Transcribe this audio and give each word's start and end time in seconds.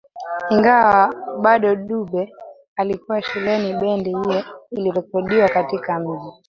Ingawa 0.49 1.15
bado 1.43 1.75
Dube 1.75 2.31
alikuwa 2.75 3.21
shuleni 3.21 3.73
bendi 3.73 4.09
hiyo 4.09 4.43
ilirekodi 4.71 5.35
katika 5.49 5.99
mji 5.99 6.31